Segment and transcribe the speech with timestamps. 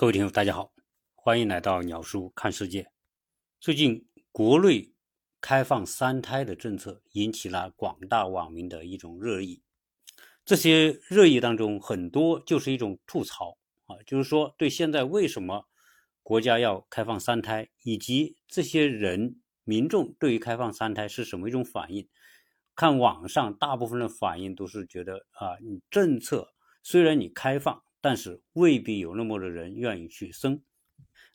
[0.00, 0.72] 各位听友，大家好，
[1.14, 2.90] 欢迎来到鸟叔看世界。
[3.60, 4.94] 最近国内
[5.42, 9.62] 开放三胎的政策引起了广大网民的一种热议。
[10.42, 13.58] 这些热议当中，很多就是一种吐槽
[13.88, 15.68] 啊，就是说对现在为什么
[16.22, 22.08] 国家要开放三胎，以及这些人民众对于开放三胎是什么一种反应。
[22.74, 27.82] 看网上大部分的反应都是觉得啊，你政策虽然你开放。
[28.00, 30.62] 但是未必有那么多人愿意去生。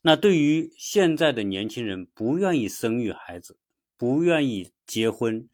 [0.02, 3.58] 那对于现在的年轻人不愿意生育孩子，
[3.98, 5.50] 不愿意结婚，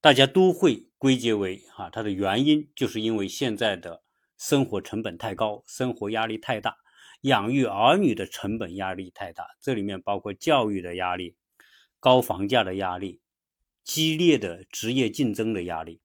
[0.00, 4.02] 大家都会归结为啊，它的原因就是因为现在的
[4.36, 6.76] 生活成本太高，生活压力太大，
[7.22, 9.46] 养育儿女的成本压力太大。
[9.60, 11.36] 这里面包括教育的压力、
[12.00, 13.20] 高房价的压力、
[13.84, 16.00] 激烈的职业竞争的压力，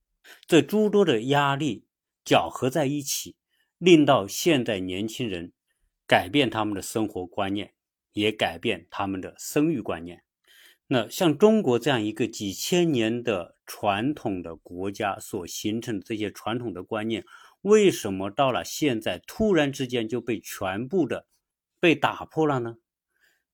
[0.46, 1.86] 这诸多的压力
[2.24, 3.36] 搅合在一起。
[3.78, 5.52] 令到现在年轻人
[6.08, 7.74] 改变他们的生活观念，
[8.14, 10.24] 也改变他们的生育观念。
[10.88, 17.26] 那像中国这样一个几千年的传统的国家所形成的这些传统的观念，
[17.62, 21.28] 为什么到了现在突然之间就被全部的
[21.80, 22.78] 被打破了呢？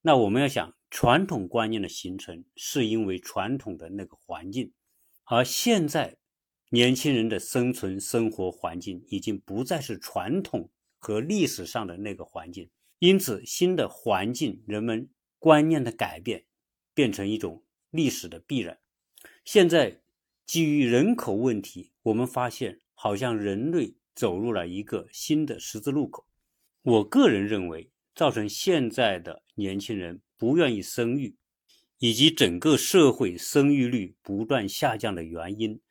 [0.02, 4.72] 那我们要想，传统观念的形成是因为传统的那个环境，
[5.25, 6.20] 而现在。
[6.73, 12.69] 年轻人的生存生活环境已经不再是传统和历史上的那个环境，
[13.00, 16.45] 因此新的环境，人们观念的改变
[16.94, 18.80] 变成一种历史的必然。
[19.44, 20.00] 现在
[20.45, 26.25] 基于人口问题，我们发现好像人类走入了一个新的十字路口。
[26.83, 31.35] 我个人认为，造成现在的年轻人不愿意生育，
[32.00, 35.81] 以及整个社会生育率不断下降的原因。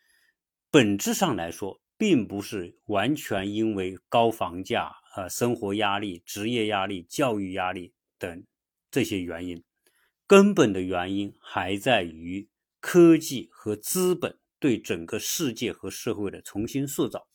[0.72, 8.44] 本质上来说，并不是完全因为高房价、呃生活压力、职业压力、教育压力等
[8.88, 9.64] 这些原因，
[10.28, 12.48] 根本的原因还在于
[12.78, 17.26] 科技和资本对整个世界和社会的重新塑造，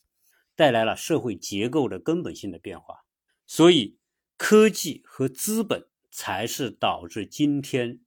[0.54, 3.04] 带来了社会结构的根本性的变化。
[3.46, 3.98] 所以，
[4.38, 8.00] 科技和资本才是导致今天。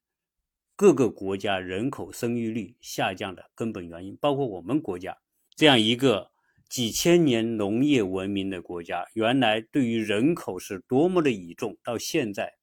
[0.79, 5.17] 各个国家人口生育率下降的根本原因，包括我们国家
[5.53, 6.31] 这样一个
[6.69, 12.53] 几千年农业文明的国家，原来对于人口是多么的倚重，到现在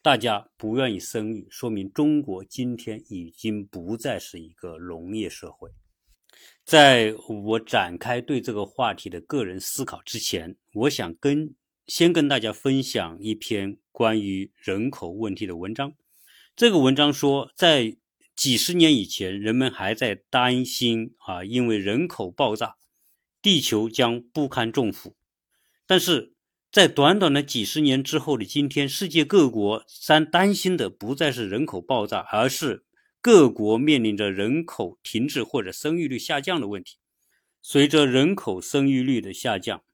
[0.00, 5.70] 大家不愿意生育，说明中国今天已经不再是一个农业社会。
[6.64, 11.54] 在我展开对这个话题的个人思考之前，我想跟
[11.86, 15.92] 先跟大家分享一篇关于人口问题的文章。
[16.56, 17.98] 这个文章说，在
[18.34, 22.76] 几十年以前，人们还在担心啊，因为人口爆炸，
[23.42, 25.14] 地球将不堪重负。
[25.86, 26.32] 但是
[26.72, 32.86] 在短短的几十年之后的今天，世界各国担担心的不再是人口爆炸，而是
[33.20, 36.96] 各国面临着人口停滞或者生育率下降的问题。
[37.60, 39.84] 随着人口生育率的下降，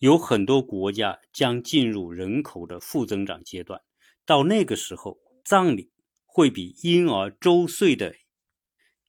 [0.00, 3.80] 有很多国家将进入人口的负增长阶段。
[4.26, 5.90] 到那个时候，葬礼
[6.26, 8.14] 会比婴儿周岁的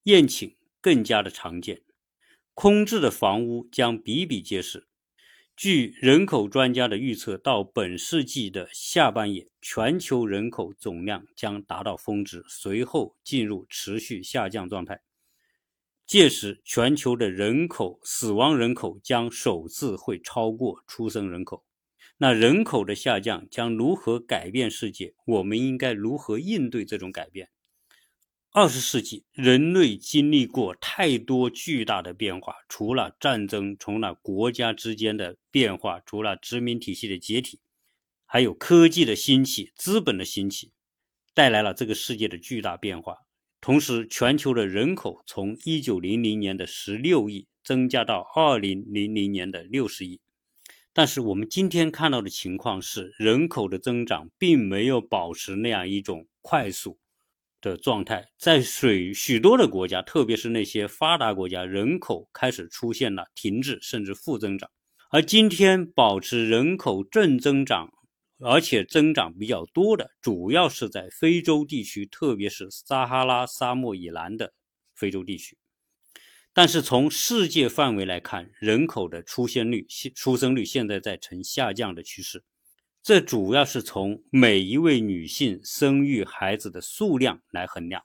[0.03, 1.81] 宴请更加的常见，
[2.53, 4.88] 空置的房屋将比比皆是。
[5.53, 15.01] 据人口专家的预测，到本世纪的下半叶，全球人口总量将达到峰值，随后进入持续下降状态。
[16.07, 21.66] 届时，全球的人口死亡人口将首次会超过出生人口。
[22.22, 25.13] 那人口的下降将如何改变世界？
[25.25, 27.47] 我们应该如何应对这种改变？
[28.52, 37.62] 二十世纪，人类经历过太多巨大的变化，除了战争，除了国家之间的变化，除了殖民体系的解体，
[38.25, 40.74] 还有科技的兴起、资本的兴起，
[41.34, 43.16] 带来了这个世界的巨大变化。
[43.62, 50.19] 同时，全球的人口从一九零零年的十六亿增加到二零零零年的六十亿。
[50.91, 56.97] 但是我们今天看到的情况是，人口的增长并没有保持那样一种快速
[57.61, 64.69] 的状态，在水许多的国家，特别是那些发达国家，人口开始出现了停滞甚至负增长。
[65.11, 67.90] 而今天保持人口正增长，
[68.40, 74.53] 而且增长比较多的，主要是在非洲地区，特别是撒哈拉沙漠以南的
[74.96, 75.59] 非洲地区。
[76.53, 82.43] 但是从世界范围来看，人口的出现率、出生率现在在呈下降的趋势。
[83.01, 88.03] 这主要是从每一位女性生育孩子的数量来衡量。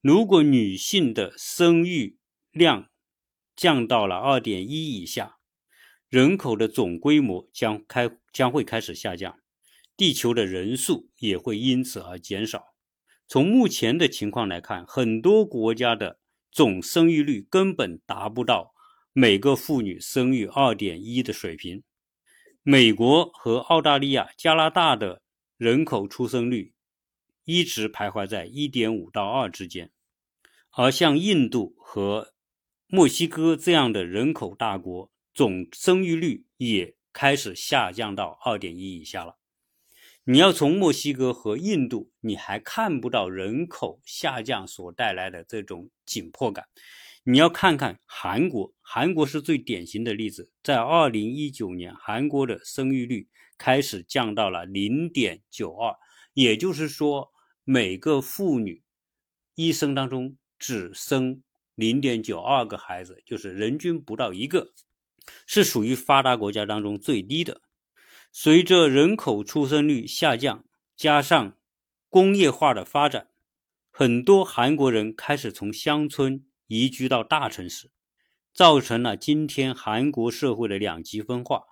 [0.00, 2.18] 如果女性的生育
[2.50, 2.90] 量
[3.54, 5.36] 降到了二点一以下，
[6.08, 9.38] 人口的总规模将开将会开始下降。
[9.96, 12.74] 地球的人数也会因此而减少。
[13.28, 16.18] 从目前的情况来看，很多国家的
[16.50, 18.74] 总生育率根本达不到
[19.12, 21.82] 每个妇女生育二点一的水平。
[22.62, 25.22] 美国和澳大利亚、加拿大的
[25.56, 26.74] 人口出生率
[27.44, 29.90] 一直徘徊在一点五到二之间，
[30.70, 32.34] 而像印度和
[32.86, 39.38] 墨西哥这样的人口大国，总生育率也开始下降到二点一以下了。
[40.24, 46.66] 你要从墨西哥和印度，你还看不到人口下降所带来的这种紧迫感。
[47.22, 50.50] 你要看看韩国，韩国是最典型的例子。
[50.60, 55.94] 在二零一九年，韩国的生育率开始降到了零点九二，
[56.34, 57.30] 也就是说，
[57.62, 58.82] 每个妇女
[59.54, 61.42] 一生当中只生
[61.76, 64.72] 零点九二个孩子，就是人均不到一个，
[65.46, 67.60] 是属于发达国家当中最低的。
[68.32, 70.64] 随着人口出生率下降，
[70.96, 71.56] 加上
[72.08, 73.28] 工业化的发展，
[74.00, 77.90] 很多韩国人开始从乡村移居到大城市，
[78.54, 81.64] 造成了今天韩国社会的两极分化。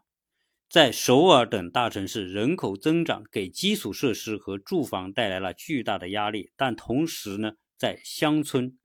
[0.69, 8.77] 在首尔等大城市，人口增长给基础设施和住房带来了巨大的压力，但同时呢，在乡村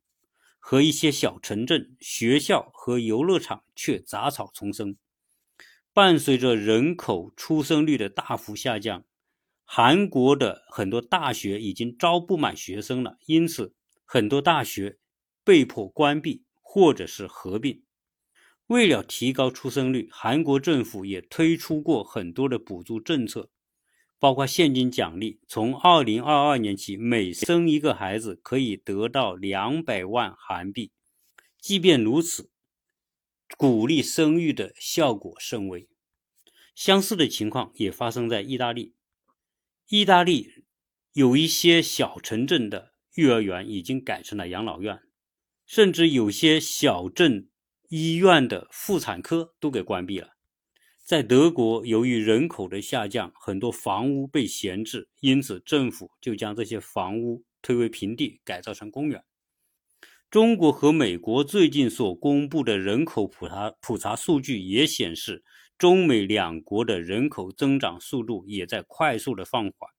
[0.57, 4.95] 和一些小城镇，学校和游乐场却杂草丛生。
[5.91, 9.03] 伴随着人口出生率的大幅下降，
[9.75, 13.73] 韩国的很多大学已经招不满学生了，因此
[14.05, 14.99] 很多大学
[15.43, 17.81] 被迫关闭或者是合并。
[18.67, 23.49] 为了提高出生率，韩国政府也推出过很多的补助政策，
[24.19, 30.91] 包括现金奖励，从二零二二年起，每生一个孩子可以得到两百万韩币。
[31.59, 32.51] 即便如此。
[33.57, 35.89] 鼓励生育的效果甚微，
[36.75, 38.93] 相似的情况也发生在意大利。
[39.89, 40.63] 意大利
[41.11, 45.01] 有一些小城镇的幼儿园已经改成了养老院，
[45.65, 47.49] 甚至有些小镇
[47.89, 50.29] 医院的妇产科都给关闭了。
[51.03, 59.21] 在德国，由于人口的下降，很多房屋被闲置，因此政府就将这些房屋推为平地，改造成公园。
[60.31, 65.43] 中国和美国最近所公布的人口普查普查数据也显示，
[65.77, 69.91] 中美两国的人口增长速度也在快速的放缓。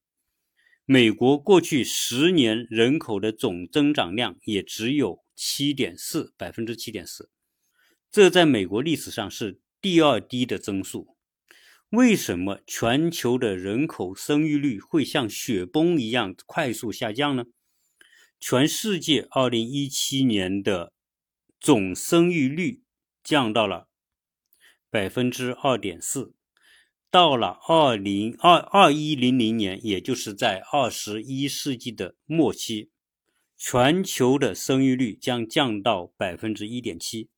[0.87, 7.31] 美国过去十年人口的总增长量也只有七点四百分之七点四，
[8.11, 11.17] 这在美国历史上是第二低的增速。
[11.91, 17.45] 为什么全球的人口生育率会像雪崩一样快速下降呢？
[18.41, 20.93] 全世界二零一七年的
[21.61, 22.83] 总生育率
[23.23, 23.89] 降到了
[24.95, 26.37] 百分之二点四，
[27.11, 32.91] 到了二零二二一零零年，也就是在二十一世纪的末期，
[33.57, 37.29] 全球的生育率将降到百分之一点七。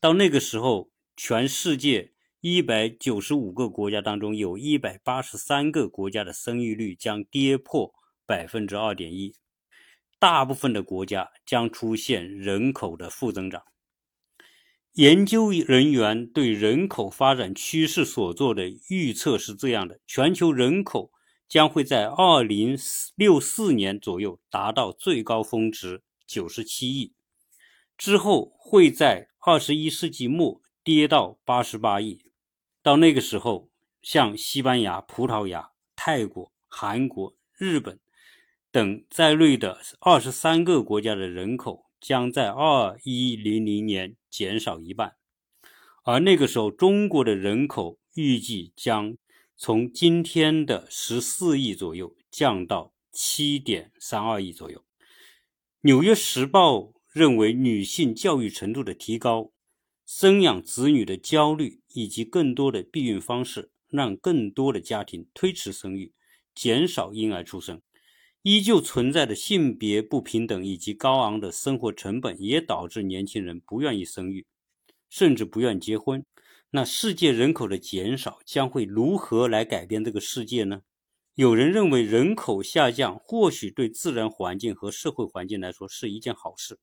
[0.00, 2.12] 到那个时候，全世界
[2.42, 7.92] 一百九十五个国家当中，有一百八十三个国家的生育率将跌破
[8.24, 9.34] 百分之二点一。
[10.20, 13.64] 大部分的国家将出现人口的负增长。
[14.94, 21.12] 研究人员对人口发展趋势所做的预测是这样的：全球人口
[21.48, 22.76] 将会在二零
[23.14, 27.12] 六四年左右达到最高峰值九十七亿，
[27.96, 32.24] 之后会在二十一世纪末跌到八十八亿。
[32.82, 33.68] 到那个时候，
[34.02, 37.98] 像西班牙、葡萄牙、泰国、韩国、日本。
[38.72, 45.16] 等在内的二十三个国家的人口将在二一零零年减少一半，
[46.02, 49.16] 而那个时候中国的人口预计将
[49.56, 54.78] 从今天的十四亿左右降到七点三二亿左右。
[55.82, 56.76] 《纽约时报》
[57.12, 59.52] 认为，女性教育程度的提高、
[60.06, 66.12] 生养子女的焦虑以及更多的避孕方式，让更多的家庭推迟生育，
[66.54, 67.82] 减少婴儿出生。
[68.42, 74.46] 依旧存在的性别不平等以及高昂的生活成本，也导致年轻人不愿意生育，
[75.10, 76.24] 甚至不愿结婚。
[76.70, 80.80] 那世界人口的减少将会如何来改变这个世界呢？
[81.34, 86.78] 有人认为，人口下降或许对自然环境和社会环境来说是一件好事，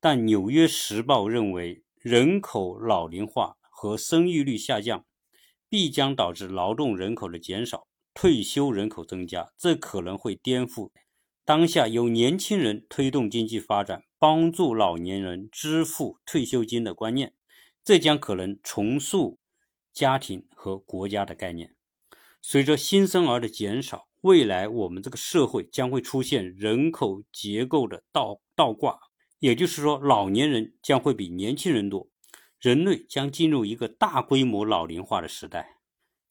[0.00, 5.04] 但《纽约时报》认为，人口老龄化和生育率下降
[5.68, 7.86] 必将导致劳动人口的减少。
[8.14, 10.90] 退休人口增加，这可能会颠覆
[11.44, 17.34] 当下由年轻人推动经济发展、帮助老年人支付退休金的观念。
[17.82, 19.38] 这将可能重塑
[19.92, 21.74] 家庭和国家的概念。
[22.42, 28.98] 随着新生儿的减少，未来我们这个社会将会出现人口结构的倒倒挂，
[29.38, 32.08] 也就是说，老年人将会比年轻人多，
[32.60, 35.78] 人类将进入一个大规模老龄化的时代。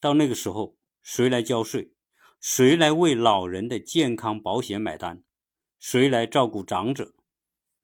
[0.00, 1.92] 到那个时候，谁来交税？
[2.40, 5.22] 谁来为老人的健康保险买单？
[5.78, 7.14] 谁来照顾长者？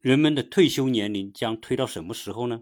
[0.00, 2.61] 人们的退休年龄将推到什么时候呢？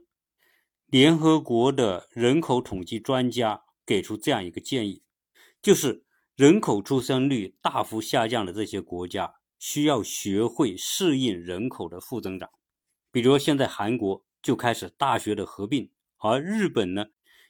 [0.87, 5.03] 联合国的人口统计专家给出这样一个建议，
[5.61, 6.05] 就是
[6.37, 12.49] 人口出生率大幅下降的这些国家需要学会适应人口的负增长。
[13.11, 17.07] 比如现在韩国就开始大学的合并，而日本呢，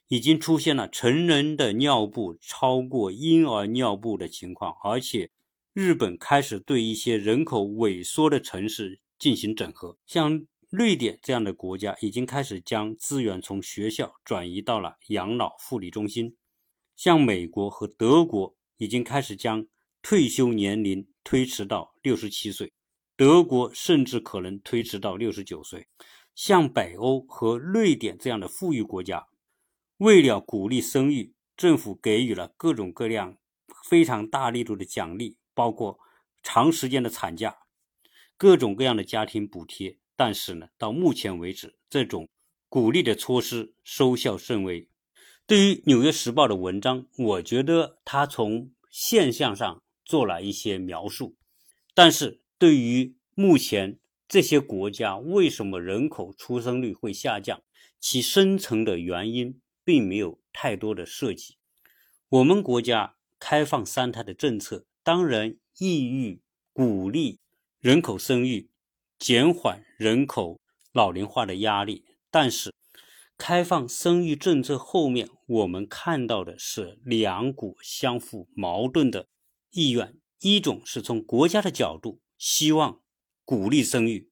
[0.08, 5.30] 已经出现了成人的尿布超过婴儿尿布的情况，而且
[5.73, 10.46] 日本开始对一些人口萎缩的城市进行整合，像。
[10.70, 16.37] 瑞典这样的国家已经开始将资源从学校转移到了养老护理中心，
[16.96, 19.68] 像美国和德国已经开始将
[20.02, 22.73] 退休年龄推迟到六十七岁，
[23.16, 25.87] 德国甚至可能推迟到六十九岁。
[26.34, 29.28] 像北欧和瑞典这样的富裕国家，
[30.04, 33.38] 为了鼓励生育，政府给予了各种各样
[33.88, 35.99] 非常大力度的奖励，包括
[36.42, 37.56] 长时间的产假、
[38.37, 39.96] 各种各样的家庭补贴。
[40.14, 42.28] 但是呢，到目前为止，这种
[42.68, 44.87] 鼓励的措施收效甚微。
[45.46, 51.34] 对于《纽约时报》的文章，我觉得他从现象上做了一些描述，
[51.94, 57.62] 但是对于目前这些国家为什么人口出生率会下降，
[57.99, 61.57] 其深层的原因并没有太多的涉及。
[62.29, 67.41] 我们国家开放三胎的政策，当然意欲鼓励
[67.81, 68.71] 人口生育。
[69.17, 70.61] 减缓人口
[70.93, 72.75] 老龄化的压力，但是
[73.38, 79.29] 开放生育政策后面，我们看到的是两股相互矛盾的
[79.71, 83.00] 意愿：一种是从国家的角度希望
[83.45, 84.31] 鼓励生育，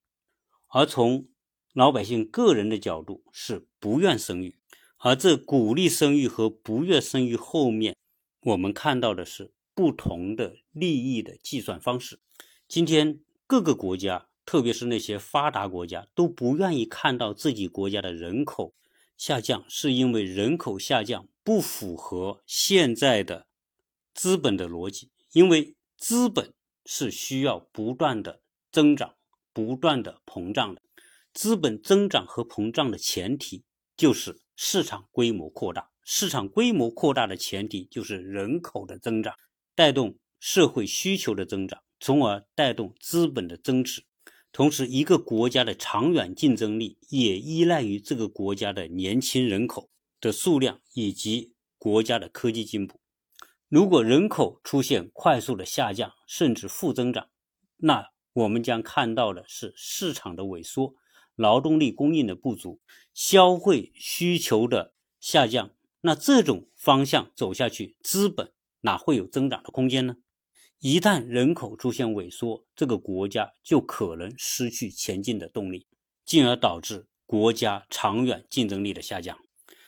[0.68, 1.28] 而从
[1.72, 4.58] 老百姓个人的角度是不愿生育。
[5.04, 7.96] 而这鼓励生育和不愿生育后面，
[8.42, 12.20] 我们看到的是不同的利益的计算方式。
[12.66, 14.28] 今天各个国家。
[14.44, 18.74] 特别是那些发达国家都不愿意看到自己国家的人口
[19.16, 23.46] 下降，是因为人口下降不符合现在的
[24.12, 25.12] 资本的逻辑。
[25.30, 26.52] 因为资本
[26.84, 28.42] 是需要不断的
[28.72, 29.14] 增长、
[29.52, 30.82] 不断的膨胀的。
[31.32, 33.62] 资本增长和膨胀的前提
[33.96, 35.90] 就是市场规模扩大。
[36.04, 39.34] 市场规模扩大的前提就是人口的增长，
[39.74, 44.04] 带动社会需求的增长，从而带动资本的增值。
[44.50, 49.88] 同时，一个国家的长远竞争力也依赖于这个国家的年轻人口
[50.20, 53.00] 的数量以及国家的科技进步。
[53.68, 57.28] 如果人口出现快速的下降，甚至负增长，
[57.78, 60.94] 那我们将看到的是市场的萎缩、
[61.36, 62.80] 劳动力供应的不足、
[63.14, 65.70] 消费需求的下降。
[66.02, 70.16] 那这种方向走下去，资本哪会有增长的空间呢？
[70.80, 75.86] 一旦人口出现萎缩，这个国家就可能失去前进的动力，
[76.24, 79.38] 进而导致国家长远竞争力的下降。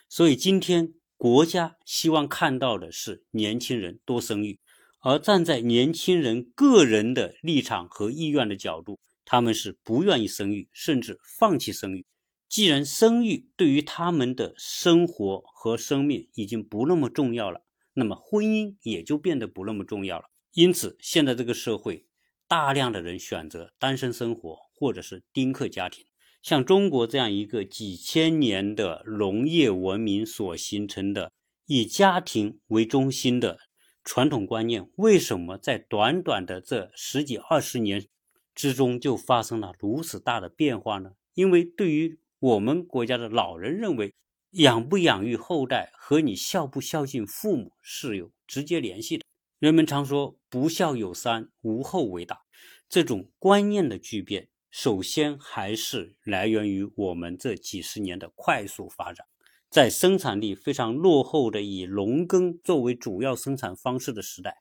[0.09, 4.61] 所以，今天国家希望看到的是年轻人多生育，
[5.01, 12.07] 而站在年轻人个人的立场和意愿的角度，他们是不愿意生育，甚至放弃生育。
[12.49, 17.63] 既然生育对于他们的生活和生命已经不那么重要了，
[17.95, 20.27] 那么婚姻也就变得不那么重要了。
[20.53, 22.07] 因此，现在这个社会，
[22.47, 26.05] 大量的人选择单身生活，或者是丁克家庭。
[26.43, 31.33] 像中国这样一个几千年的农业文明所形成的
[31.67, 33.59] 以家庭为中心的
[34.05, 38.07] 传统观念，为什么在短短的这十几二十年
[38.55, 41.13] 之中就发生了如此大的变化呢？
[41.35, 44.15] 因为对于我们国家的老人认为，
[44.53, 49.25] 养不养育后代和你孝不孝敬父母是有直接联系的。
[49.59, 52.43] 人们常说“不孝有三，无后为大”，
[52.89, 59.27] 这种观念的巨变，首先还是来源于我们这几十年的快速发展。
[59.71, 64.59] 在生产力非常落后的以农耕作为主要生产方式的时代，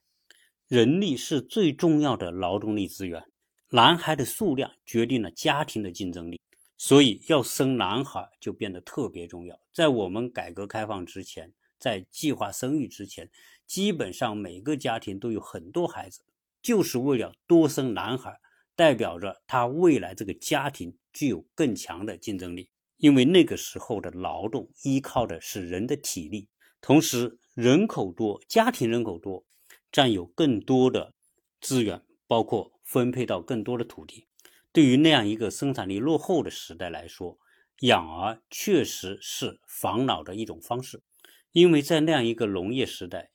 [0.67, 3.23] 人力是最重要的劳动力资源。
[3.75, 6.39] 男孩的数量决定了家庭的竞争力，
[6.77, 9.59] 所以要生男孩就变得特别重要。
[9.73, 13.27] 在我们改革开放之前，在计划生育之前。
[13.65, 16.21] 基本上每个家庭都有很多孩子，
[16.61, 18.39] 就是为了多生男孩，
[18.75, 22.69] 代表着他未来这个家庭具有更强的竞争力。
[22.97, 26.47] 因为那个时候的劳动依靠的是人的体力，
[26.79, 29.43] 同时人口多，家庭人口多，
[29.91, 31.11] 占有更多的
[31.59, 34.27] 资源，包括分配到更多的土地。
[34.71, 37.39] 对于那样一个生产力落后的时代来说，
[37.79, 41.01] 养儿确实是防老的一种方式。
[41.51, 43.31] 因为在那样一个农业时代，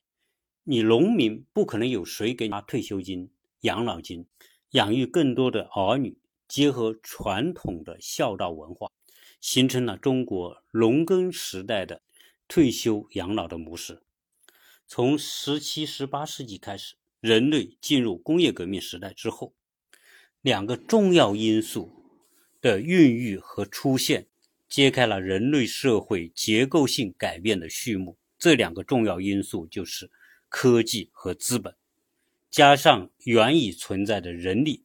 [0.62, 4.28] 你农民不可能有谁给他退休金、养老金，
[4.70, 8.92] 养育更多的儿女，结合传统的孝道文化，
[9.40, 12.02] 形成了中国农耕时代的
[12.46, 14.02] 退休养老的模式。
[14.86, 19.54] 从十七、十八世纪开始，人类进入工业革命时代之后。
[20.40, 21.90] 两个重要因素
[22.60, 24.28] 的孕育和出现，
[24.68, 28.16] 揭开了人类社会结构性改变的序幕。
[28.38, 30.10] 这两个重要因素就是
[30.48, 31.74] 科技和资本，
[32.50, 34.84] 加上原已存在的人力，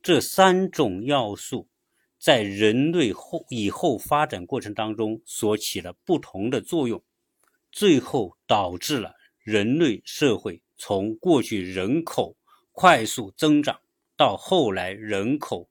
[0.00, 1.68] 这三种要素
[2.16, 7.02] 在人类后以后发展过程当中所起了不同的作用，
[7.72, 12.36] 最后导致了人类社会从过去人口
[12.72, 13.80] 快速增长。
[14.16, 15.68] 到后来人口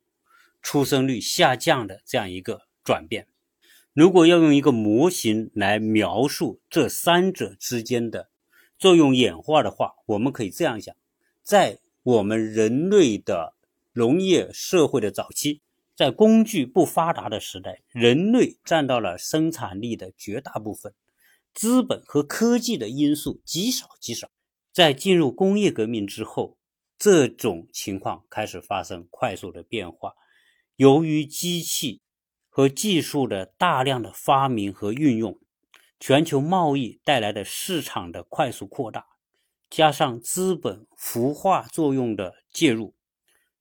[0.61, 3.25] 出生率下降的这样一个转变，
[3.93, 8.29] 如果要用一个模型来描述这三者之间的
[8.77, 10.93] 作用演化的话，我们可以这样想：
[11.41, 13.55] 在我们人类的
[13.93, 15.61] 农业社会的早期，
[15.95, 20.93] 在工具不发达的时代，人类占到了生产力的绝大部分，
[21.53, 24.29] 资本和科技的因素极少极少。
[24.73, 26.57] 在进入工业革命之后。
[26.95, 30.13] 这种情况开始发生快速的变化，
[30.77, 31.99] 由于机器
[32.47, 35.37] 和技术的大量的发明和运用，
[35.99, 39.05] 全球贸易带来的市场的快速扩大，
[39.69, 42.95] 加上资本孵化作用的介入，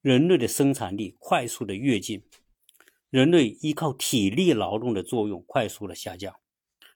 [0.01, 2.23] 人类的生产力快速的跃进，
[3.11, 6.37] 人类依靠体力劳动的作用快速的下降，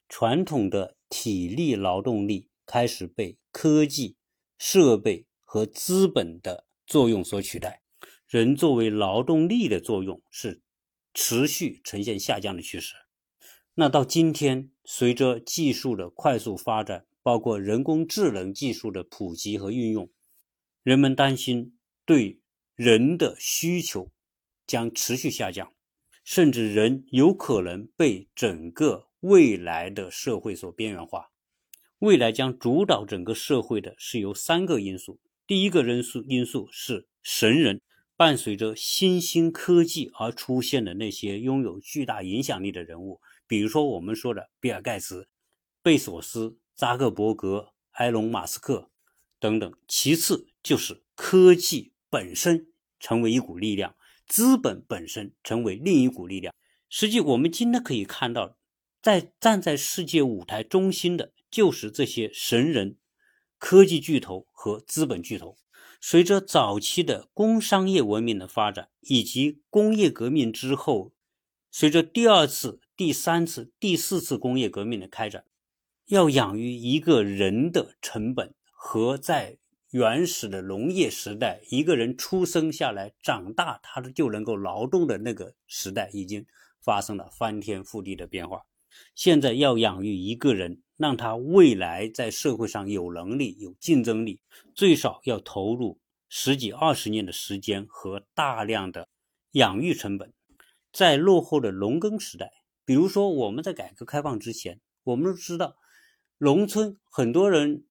[0.08, 4.16] 传统的体力劳动力开始被科技
[4.58, 5.26] 设备。
[5.48, 7.80] 和资本的作用所取代，
[8.26, 10.60] 人作为劳动力的作用是
[11.14, 12.94] 持续呈现下降的趋势。
[13.74, 20.10] 那到今天，随着技术的快速发展，包括人工智能技术的普及和运用，
[20.82, 22.40] 人们担心对
[22.74, 24.10] 人的需求
[24.66, 25.72] 将持续下降，
[26.24, 31.30] 甚至人有可能被整个未来的社会所边缘化。
[32.00, 35.18] 未来将主导整个社会的是由三个因素。
[35.46, 37.80] 第一个因素因素是神人，
[38.16, 45.28] 伴随着新兴科技而出现的那些拥有巨大影响力的人物，比如说我们说的比尔盖茨、
[45.82, 48.90] 贝索斯、扎克伯格、埃隆·马斯克
[49.40, 49.72] 等等。
[49.88, 52.66] 其次就是科技本身
[53.00, 56.52] 成为一股力量，资本本身成为另一股力量。
[56.90, 58.58] 实际我们今天可以看到，
[59.00, 62.98] 在站在世界舞台中心的就是这些神人。
[63.56, 65.56] 科技巨头和资本巨头，
[65.98, 71.14] 随着早期的工商业文明的发展，以及工业革命之后，
[71.70, 75.46] 随着第二次、第三次、第四次工业革命的开展，
[76.08, 79.56] 要养育一个人的成本和在
[79.92, 86.44] 原始的农业时代，一个人出生下来、长大，他就能够劳动的那个时代，已经
[86.82, 88.66] 发生了翻天覆地的变化。
[89.14, 90.82] 现在要养育一个人。
[90.96, 94.40] 让他未来在社会上有能力、有竞争力，
[94.74, 99.10] 最少要投入十几二十年的时间和大量的
[99.50, 100.32] 养育成本。
[100.90, 102.50] 在落后的农耕时代，
[102.86, 105.76] 比如说我们在改革开放之前，我们都知道，
[106.38, 107.84] 农村很多人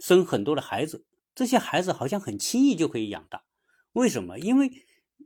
[0.00, 3.44] 生很多的孩子，这些孩子好像很轻易就可以养大。
[3.92, 4.38] 为什么？
[4.38, 4.70] 因为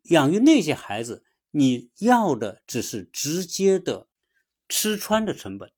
[0.06, 4.08] 养育那些孩子，你要的只是直接的
[4.70, 5.70] 吃穿的成本。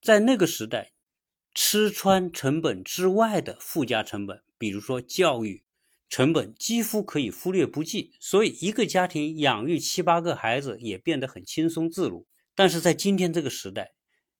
[0.00, 0.92] 在那个时代，
[1.52, 5.64] 吃穿成本之外的附加成本，比如说教育
[6.08, 8.12] 成本，几乎可以忽略不计。
[8.20, 12.26] 所以，一个家庭养育七八个孩子也变得很轻松自如。
[12.54, 13.92] 但是在今天这个时代，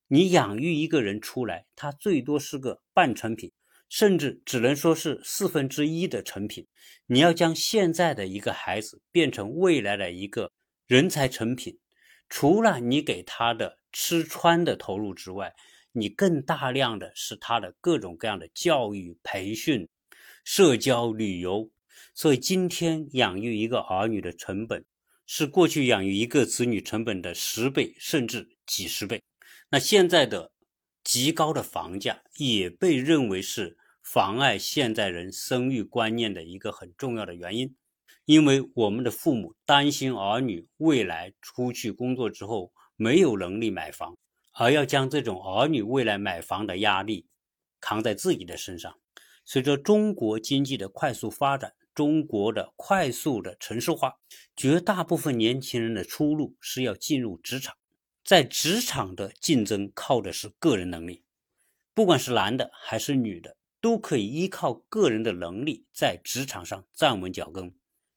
[0.08, 3.50] 你养育一个人出来，他最多是个半成品，
[3.88, 6.66] 甚至只能说是四分之一的成品。
[7.06, 10.52] 你要将现在的一个孩子变成未来的一个
[10.86, 11.78] 人才成品，
[12.28, 13.78] 除了你给他的。
[13.98, 15.54] 吃穿的投入之外，
[15.92, 19.88] 你更大量的是他的各种各样的教育、培训、
[20.44, 21.70] 社交、旅游。
[22.12, 24.84] 所以今天养育一个儿女的成本，
[25.26, 29.22] 是过去养育一个子女成本的十倍甚至几十倍。
[29.70, 30.52] 那现在的
[31.02, 37.74] 极高的房价也被认为是妨碍现代人生育观念的一个很重要的原因，
[38.26, 42.70] 因为我们的父母担心儿女未来出去工作之后。
[42.98, 44.16] 没有能力买房，
[44.54, 47.26] 而要将这种儿女未来买房的压力
[47.78, 48.98] 扛在自己的身上。
[49.44, 54.14] 随着中国经济的快速发展，中国的快速的城市化，
[54.56, 57.76] 绝大部分年轻人的出路是要进入职场，
[58.24, 61.22] 在职场的竞争靠的是个人能力，
[61.92, 67.74] 不管是男的还是女的，都可以依靠个人的能力在职场上站稳脚跟。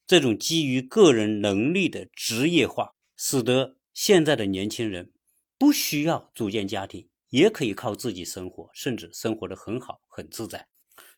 [0.10, 5.14] 这种基于个人能力的职业化，使得现在的年轻人
[5.56, 10.68] 不需要组建家庭，也可以靠自己生活，甚至生活的很好、很自在。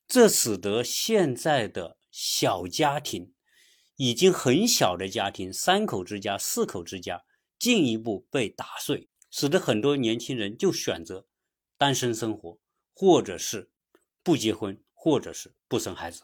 [0.10, 3.32] 这使得现在的小家庭，
[3.96, 7.24] 已经很小的家庭，三口之家、四口之家，
[7.58, 11.26] 进一步被打碎，使得很多年轻人就选择
[11.78, 12.60] 单身生活，
[12.94, 13.72] 或者是
[14.22, 16.24] 不结婚，或者是不生孩子。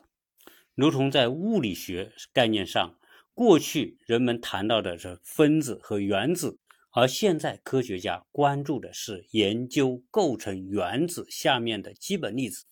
[0.78, 2.96] 如同在物理学概念上，
[3.34, 6.60] 过去人们谈到的是分子和原子，
[6.92, 12.66] 而现在科学家关注的是研究构成原子下面的基本粒子、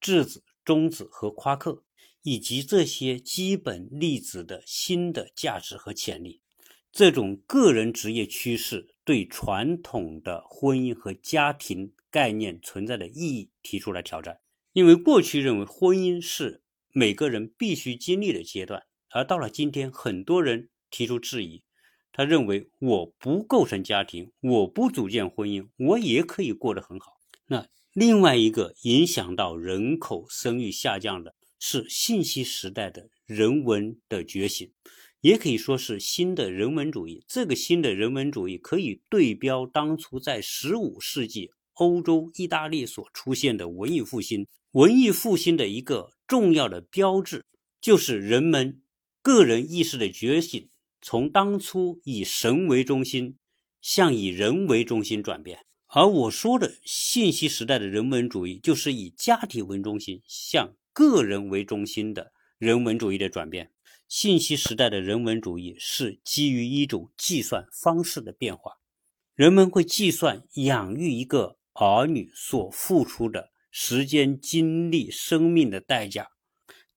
[0.00, 0.42] 质子。
[0.62, 1.82] 中子和夸克，
[2.22, 6.42] 以及这些基本粒子的新的价值和潜力，
[6.92, 14.38] 这种个人职业趋势对传统的婚姻和家庭概念存在的意义提出了挑战。
[14.74, 21.62] 因为过去认为婚姻是每个人必须经历的阶段，而到了今天，很多人提出质疑。
[22.12, 27.12] 他认为我不构成家庭，我不组建婚姻，我也可以过得很好。
[27.46, 27.68] 那？
[27.92, 34.72] 另外一个影响到人口生育下降的是信息时代的人文的觉醒，
[35.20, 37.24] 也可以说是新的人文主义。
[37.26, 44.46] 这个新的人文主义可以对标当初在十五世纪欧洲意大利所出现的文艺复兴。
[44.72, 47.44] 文艺复兴的一个重要的标志
[47.80, 48.80] 就是人们
[49.20, 50.68] 个人意识的觉醒，
[51.00, 53.36] 从当初以神为中心
[53.80, 55.66] 向以人为中心转变。
[55.88, 63.72] 而我说的信息时代的人文主义，就是以家庭为中心向个人为中心的人文主义的转变。
[64.06, 68.74] 信息时代的人文主义是基于一种计算方式的变化，
[69.34, 76.28] 人们会计算养育一个儿女所付出的时间、精力、生命的代价，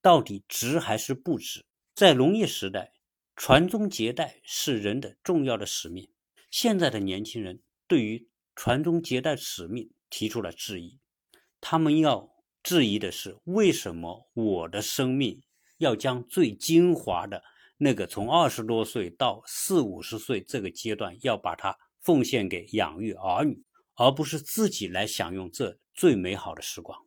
[0.01, 1.65] 到底值还是不值？
[1.95, 2.93] 在农业时代，
[3.35, 6.09] 传宗接代是人的重要的使命。
[6.49, 10.99] 现在的年轻人对于传宗接代使命提出了质疑，
[11.61, 12.29] 他们要
[12.61, 15.41] 质疑的是：为什么我的生命
[15.77, 17.43] 要将最精华的
[17.77, 23.63] 那个从二十多岁到四五十岁这个阶段，要把它奉献给养育儿女，
[23.95, 26.99] 而不是自己来享用这最美好的时光？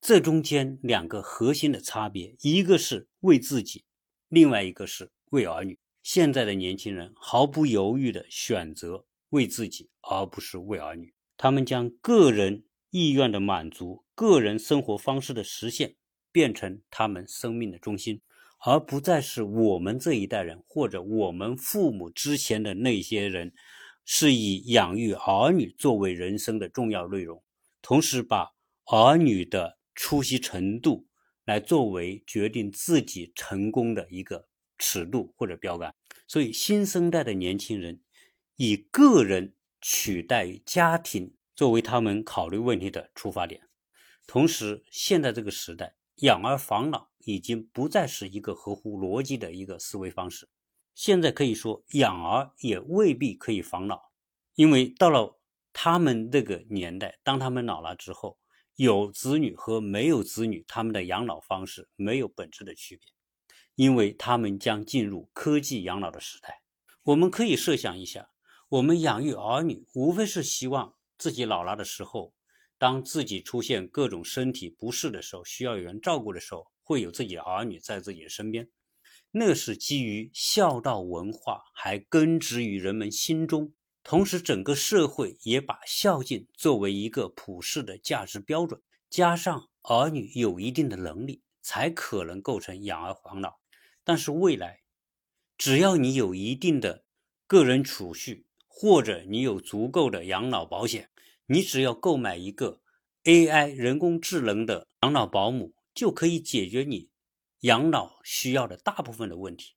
[0.00, 3.84] 这中间两个核心的差别，一个是为自己，
[4.28, 5.78] 另外一个是为儿女。
[6.02, 9.06] 现在的年轻人毫不犹豫地选择。
[9.30, 11.12] 为自己，而不是为儿女。
[11.36, 15.96] 他们将个人意愿的满足、个人生活方式的实现，
[16.30, 18.22] 变成他们生命的中心，
[18.64, 23.52] 而不再是我们这一代人或者我们父母之前的那些人，
[24.06, 27.42] 是以养育儿女作为人生的重要内容，
[27.82, 28.54] 同时把
[28.86, 31.06] 儿女的出席程度
[31.44, 35.94] 来作为决定自己成功的一个尺度或者标杆。
[36.26, 38.00] 所以，新生代的年轻人。
[38.58, 43.60] 以个人取代家庭作为他们考虑问题的出发点，
[44.26, 50.48] 同时，现在这个时代，养儿防老已经不再是一个合乎逻辑的一个思维方式。
[50.96, 54.00] 现在可以说，养儿也未必可以防老，
[54.54, 55.38] 因为到了
[55.74, 58.38] 他们那个年代，当他们老了之后，
[58.76, 63.06] 有子女和没有子女，他们的养老方式没有本质的区别，
[63.74, 66.62] 因为他们将进入科技养老的时代。
[67.02, 68.30] 我们可以设想一下。
[68.70, 72.32] 我们养育儿女，无非是希望自己老了的时候，
[72.78, 78.66] 当自己出现各种身体不适的时候，需要有人照顾的时候，会有自己的儿女在自己的身边。
[79.38, 83.74] 那是基于孝道文化，还根植于人们心中。
[84.02, 88.80] 同时，整个社会也把孝敬作为一个普世的价值标准。
[89.10, 93.56] 加上儿女有一定的能力，才可能构成养儿防老。
[94.04, 94.80] 但是未来，
[95.58, 97.04] 只要你有一定的
[97.46, 101.10] 个人储蓄，或者你有足够的养老保险，
[101.44, 102.80] 你只要购买一个
[103.24, 107.10] AI 人工智能的养老保姆，就可以解决你
[107.60, 109.74] 养老需要的大部分的问题。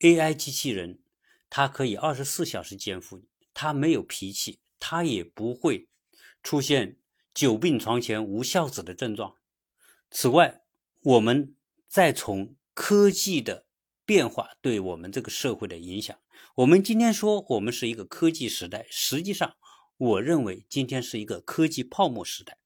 [0.00, 1.02] AI 机器人
[1.48, 5.88] 它可以二十四小时监护你，它没有脾气，它也不会
[6.42, 6.98] 出现
[7.32, 9.36] 久病床前无孝子的症状。
[10.10, 10.62] 此外，
[11.02, 11.56] 我们
[11.88, 13.66] 再从科技的
[14.04, 16.18] 变化对我们这个社会的影响。
[16.56, 19.56] 我们今天说我们是一个科技时代，实际上，
[19.96, 22.58] 我认为今天是一个科技泡沫时代。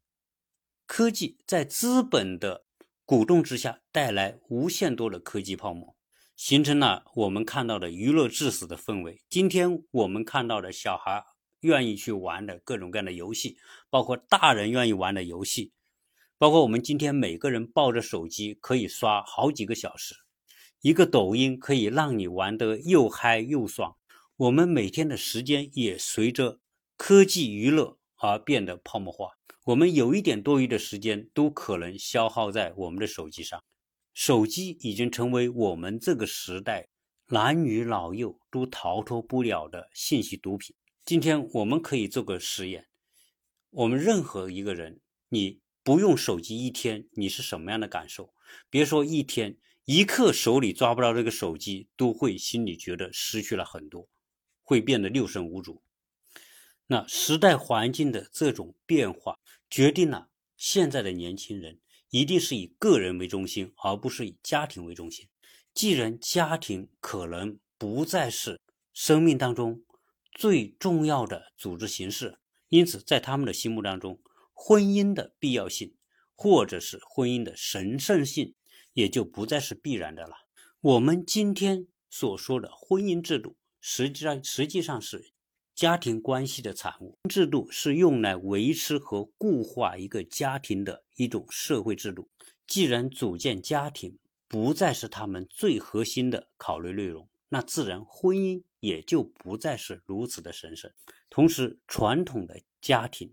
[0.86, 2.64] 科技在资本的
[3.08, 5.96] 鼓动之下，带来无限多的科技泡沫，
[6.36, 9.22] 形成了我们看到的娱乐至死的氛围。
[9.30, 11.24] 今天我们看到的小孩
[11.60, 13.56] 愿意去玩的各种各样的游戏，
[13.88, 15.72] 包括大人愿意玩的游戏，
[16.36, 20.14] 包括我们今天每个人抱着手机可以刷好几个小时，
[20.82, 23.96] 一个抖音可以让你玩得又嗨又爽。
[24.36, 26.60] 我们每天的时间也随着
[26.98, 29.37] 科技娱乐而变得泡沫化。
[29.68, 33.62] 我们有一点多余的时间，都可能消耗在我们的手机上。
[34.14, 36.88] 手机已经成为我们这个时代
[37.26, 40.74] 男女老幼都逃脱不了的信息毒品。
[41.04, 42.86] 今天我们可以做个实验：
[43.68, 48.32] 我们任何一个人，你不用手机一天，你是什么样的感受？
[48.70, 54.08] 别说一天，一刻手里抓不到这个手机，都会心里觉得失去了很多，
[54.62, 55.82] 会变得六神无主。
[56.86, 59.38] 那时代环境的这种变化。
[59.70, 65.28] 决定了现在的年轻人一定是以个人为中心，而不是以家庭为中心。
[65.74, 68.60] 既然家庭可能不再是
[68.92, 69.84] 生命当中
[70.32, 74.20] 最重要的组织形式，因此在他们的心目当中，
[74.52, 75.94] 婚姻的必要性
[76.34, 78.54] 或者是婚姻的神圣性
[78.94, 80.34] 也就不再是必然的了。
[80.80, 85.32] 我们今天所说的婚姻制度，实际上实际上是。
[85.78, 92.28] 家庭关系的产物，制度是用来维持和固化一个家庭的一种社会制度。
[92.66, 100.90] 既然组建家庭不再是他们最核心的考虑内容，那自然婚姻也就不再是如此的神圣。
[101.30, 103.32] 同时，传统的家庭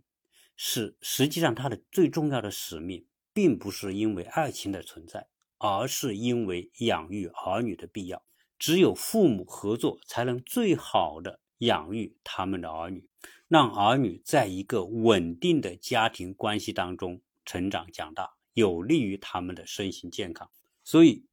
[0.55, 5.25] 是实际上它的最重要的使命，并不是因为爱情的存在，
[5.57, 8.23] 而是因为养育儿女的必要。
[8.59, 11.39] 只有父母合作，才能最好的。
[11.59, 13.07] 养育他们的儿女，
[13.47, 20.49] 让儿女在一个稳定的家庭关系当中成长长大，有利于他们的身心健康。
[20.83, 21.25] 所以，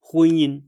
[0.00, 0.64] 婚姻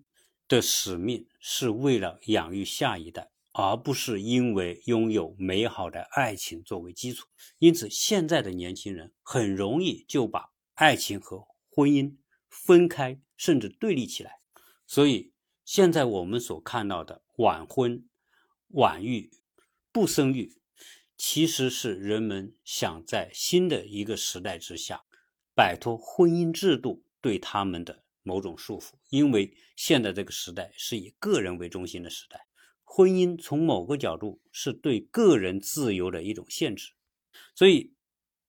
[0.47, 7.27] 的使命是为了养育下一代，而不是因为拥有美好的爱情作为基础。
[7.59, 12.17] 因此，现在的年轻人很容易就把爱情和婚姻
[12.49, 14.41] 分开，甚至对立起来。
[14.87, 15.33] 所以，
[15.65, 18.08] 现在我们所看到的晚婚。
[18.73, 19.31] 晚育、
[19.91, 20.61] 不生育，
[21.17, 25.05] 其实是人们想在新的一个时代之下，
[25.55, 28.93] 摆脱婚姻制度对他们的某种束缚。
[29.09, 32.47] 因为现在这个时代是以个人为中心的时代，
[32.85, 36.93] 婚姻从某个角度是对个人自由的一种限制。
[37.55, 37.95] 所以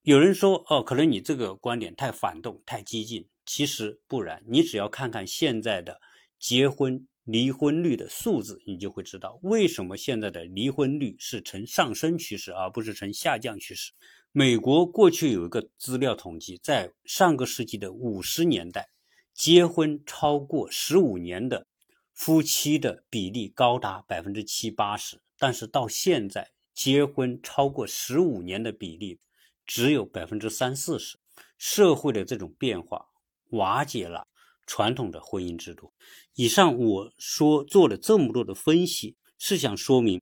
[0.01, 6.01] 有人说：“哦，可能你这个观点太反动、太激进。”其实不然，你只要看看现在的
[6.37, 7.07] 结婚。
[7.31, 13.91] 离婚率的数字，你就会知道为什么现在的离婚率是呈上升趋势，而不是呈下降趋势。
[14.31, 18.89] 美国过去有一个资料统计，在上个世纪的五十年代，
[19.33, 21.67] 结婚超过十五年的
[22.13, 29.19] 夫妻的比例高达百分之七八十，但是到现在，结婚超过十五年的比例
[29.65, 31.19] 只有百分之三四十。
[31.57, 33.05] 社会的这种变化
[33.49, 34.27] 瓦解了。
[34.69, 35.91] 传统的婚姻制度。
[36.35, 40.21] 以上我说做了这么多的分析，是想说明，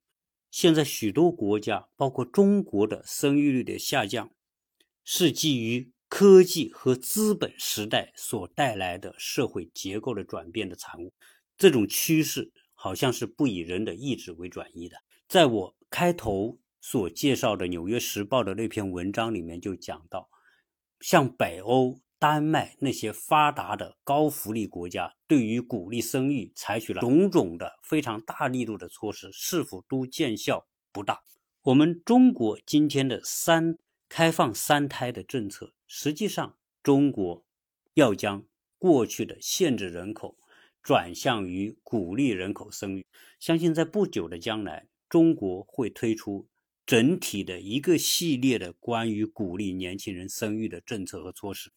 [0.50, 4.30] 现在许多国家，包括中国的生育率的下降，
[5.04, 11.12] 是基于科技和资本时代所带来的社会结构的转变的产物。
[11.58, 14.96] 这种趋势好像是不以人的意志为转移的。
[15.28, 20.30] 在我开头所介绍的《纽约时报》的那篇文章里面就讲到，
[21.00, 22.00] 像北欧。
[22.18, 31.22] 丹麦那些发达的高福利国家对于鼓励生育采取了种种的非常大力度的措施，是否都见效不大？
[31.62, 33.78] 我们中国今天的三
[34.08, 37.44] 开放三胎的政策，实际上中国
[37.94, 38.44] 要将
[38.78, 40.36] 过去的限制人口
[40.82, 43.06] 转向于鼓励人口生育。
[43.38, 46.48] 相信在不久的将来，中国会推出
[46.86, 51.70] 整体的一个系列的关于鼓励年轻人生育的政策和措施。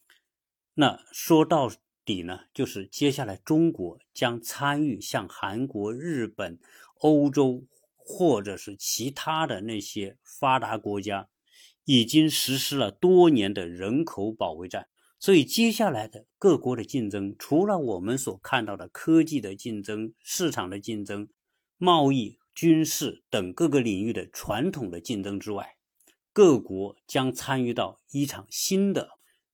[0.74, 1.70] 那说到
[2.04, 6.58] 底呢，就是接下来中国将参与像韩国、日本、
[7.00, 11.28] 欧洲或者是其他的那些发达国家，
[11.84, 14.88] 已经实施了多年的人口保卫战。
[15.20, 21.28] 所以接下来的各国的竞争，除了我们所看到的科技的竞争、市场的竞争、
[21.76, 25.76] 贸易、军事等各个领域的传统的竞争之外，
[26.32, 29.10] 各国将参与到一场新的。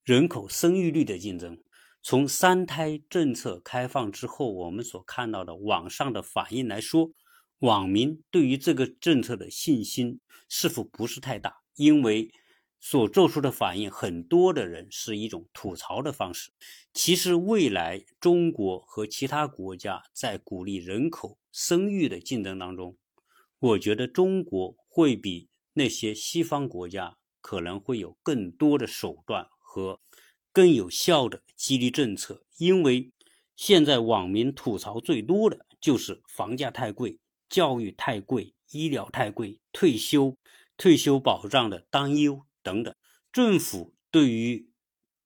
[0.08, 1.62] 人口生育率的竞争，
[2.00, 7.10] 从三胎政策开放之后，我们所看到的网上的反应来说，
[7.58, 11.56] 网民对于这个政策的信心是否不是太大？
[11.74, 12.32] 因为
[12.80, 16.52] 所做出的反应，很多的人是一种吐槽的方式。
[16.94, 22.96] 其实，未来中国和其他国家在鼓励人口生育的竞争当中，
[23.58, 29.46] 我觉得中国会比那些西方国家可能会有更多的手段
[29.78, 30.00] 和
[30.52, 32.42] 更有效的激励政策。
[32.56, 33.12] 因为
[33.54, 40.36] 现在网民吐槽最多的就是房价太贵、教育太贵、医疗太贵、退休
[40.76, 42.42] 退休保障的担忧。
[42.60, 42.92] 等等，
[43.32, 44.68] 政府对于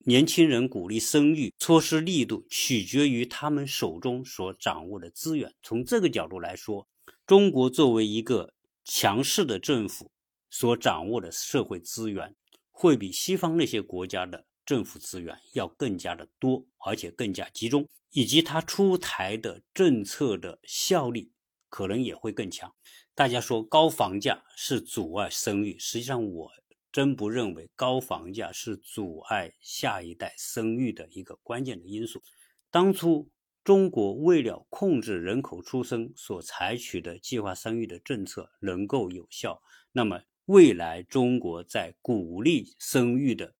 [0.05, 5.55] 年轻人鼓励生育措施力度取决于他们手中所掌握的资源。
[5.62, 6.87] 从这个角度来说，
[7.27, 8.53] 中国作为一个
[8.85, 10.11] 强势的政府
[10.51, 12.37] 所掌握的社会资源，
[12.73, 21.31] 会比西方那些国家的政府资源要更加的多，而且更加集中，以及它出台的政策的效力
[21.69, 22.75] 可能也会更强。
[23.15, 26.51] 大家说高房价是阻碍生育，实际上我。
[26.91, 32.23] 真不认为高房价是阻碍下一代生育的一个关键的因素。
[32.71, 33.31] 当初
[33.65, 40.21] 中国为了控制人口出生所采取的计划生育的政策能够有效，那么
[40.53, 43.55] 未来中国在鼓励生育的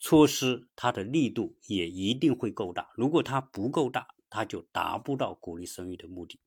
[0.00, 2.88] 措施，它的力度也一定会够大。
[2.96, 6.40] 如果它不够大，它就达不到鼓励生育的目的。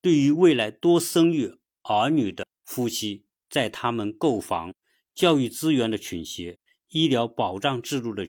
[0.00, 4.72] 对于未来多生育儿女的夫妻，在他们购房。
[5.12, 6.60] 教育资源的倾斜、
[6.90, 8.28] 医疗保障制度的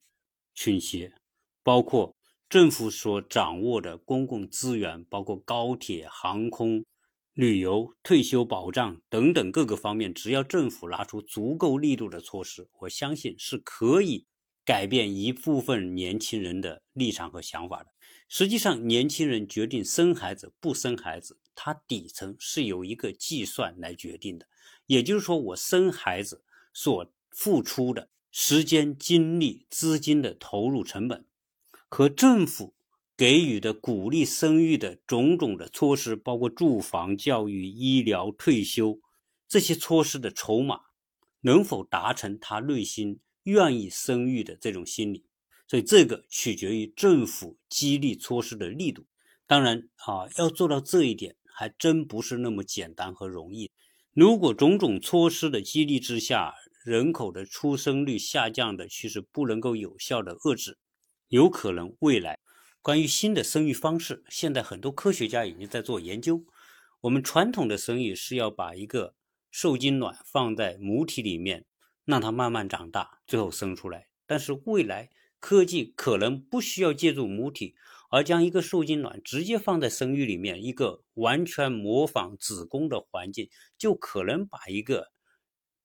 [0.56, 1.14] 倾斜，
[1.62, 2.16] 包括
[2.50, 6.84] 政府所掌握的公共资源，包括高铁、航空、
[7.34, 14.26] 旅游、退休保障等等各个方面，只要政府拿出足够力度的措施，我相信是可以
[14.66, 17.92] 改变一部分年轻人的立场和想法的。
[18.28, 24.48] 实际上，年轻人决定生孩子不生孩子，它底层是由一个计算来决定的，
[24.86, 26.44] 也就是说，我生孩子。
[26.74, 31.26] 所付出的时间、精力、资金的投入成本，
[31.90, 32.74] 和政府
[33.22, 39.00] 给予的鼓励生育的种种的措施，包括住房、教育、医疗、退休
[39.48, 40.80] 这些措施的筹码，
[41.42, 45.24] 能否达成他内心愿意生育的这种心理？
[45.68, 49.06] 所以这个取决于政府激励措施的力度。
[49.46, 53.70] 当然啊，要做到这一点，还真不是那么简单和容易。
[54.16, 60.80] 如果种种措施的激励之下，人口的出生率下降的趋势不能够有效的遏制，
[61.28, 62.40] 有可能未来
[62.84, 66.44] 关于新的生育方式，现在很多科学家已经在做研究。
[67.02, 69.14] 我们传统的生育是要把一个
[69.52, 71.66] 受精卵放在母体里面，
[72.06, 74.08] 让它慢慢长大，最后生出来。
[74.26, 77.76] 但是未来科技可能不需要借助母体。
[78.10, 85.14] 而将一个受精卵直接放在生育里面，一个完全模仿子宫的环境，就可能把一个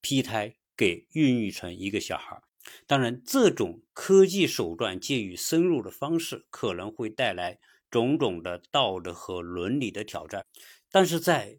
[0.02, 2.42] 胚胎给孕育成一个小孩。
[2.86, 7.58] 当然，这种科技手段介于深入的方式，可能会带来
[7.90, 10.46] 种种的道德和伦理的挑战。
[10.90, 11.58] 但是在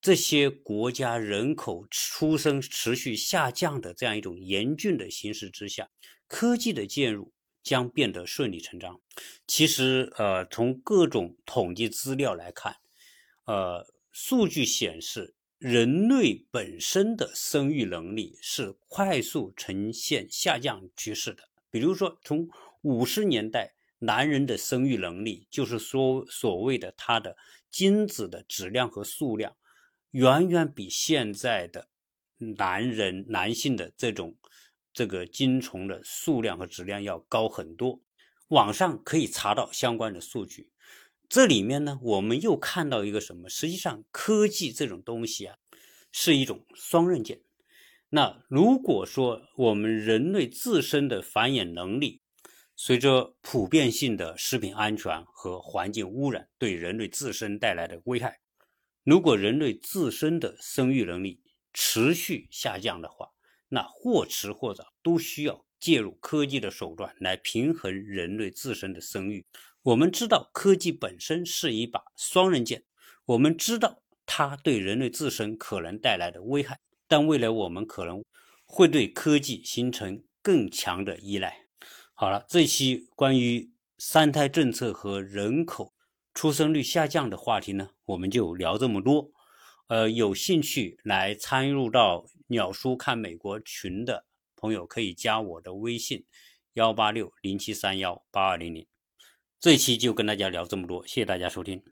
[0.00, 5.88] 这些国家人口出生持续下降的这样一种严峻的形势之下，
[6.26, 7.32] 科技的介入。
[7.64, 9.00] 将变得顺理成章。
[9.46, 12.74] 其实，呃，从各种统计资料来看，
[13.44, 21.44] 呃，数据显示，人类本身的生育能力是快速呈现下降趋势的。
[21.70, 22.48] 比如说，从
[22.80, 27.36] 五十年代，男人的生育能力，就是说所谓的他的
[27.70, 29.54] 精子的质量和数量，
[30.10, 31.86] 远远比现在的
[32.56, 34.36] 男人男性的这种。
[34.92, 38.00] 这个精虫的数量和质量要高很多，
[38.48, 40.70] 网上可以查到相关的数据。
[41.32, 43.48] 这里面呢，我们又看到一个什么？
[43.48, 45.56] 实际上，科技这种东西啊，
[46.12, 47.40] 是一种双刃剑。
[48.10, 52.20] 那如果说我们人类自身的繁衍能力，
[52.76, 58.40] 随着普遍性的食品安全和环境污染对人类自身带来的危害，
[59.02, 61.40] 如果人类自身的生育能力
[61.72, 63.30] 持续下降的话，
[63.70, 69.46] 那或迟或早都需要介入科技的手段来平衡人类自身的生育。
[69.82, 72.84] 我们知道科技本身是一把双刃剑，
[73.24, 76.78] 我们知道它对人类自身可能带来的危害，
[77.08, 78.24] 但未来我们可能
[78.64, 81.66] 会对科技形成更强的依赖。
[82.14, 85.92] 好了，这期关于三胎政策和人口
[86.32, 89.32] 出生率下降的话题呢，我们就聊这么多。
[89.88, 94.24] 呃，有兴趣来参入到鸟叔看美国群的
[94.54, 96.24] 朋友，可以加我的微信：
[96.74, 98.86] 幺八六零七三幺八二零零。
[99.62, 101.82] 这期就跟大家聊这么多，谢谢大家收听。